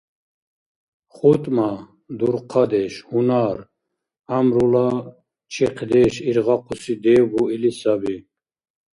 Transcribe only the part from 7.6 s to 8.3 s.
саби.